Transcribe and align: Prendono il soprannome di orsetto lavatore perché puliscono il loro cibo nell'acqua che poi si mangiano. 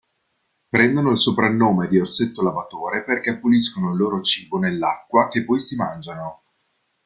Prendono 0.69 1.11
il 1.11 1.19
soprannome 1.19 1.87
di 1.87 1.99
orsetto 1.99 2.41
lavatore 2.41 3.03
perché 3.03 3.37
puliscono 3.37 3.91
il 3.91 3.97
loro 3.97 4.19
cibo 4.21 4.57
nell'acqua 4.57 5.27
che 5.27 5.43
poi 5.45 5.59
si 5.59 5.75
mangiano. 5.75 6.41